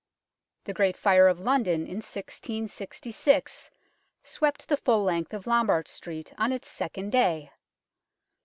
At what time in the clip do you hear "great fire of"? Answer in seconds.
0.73-1.41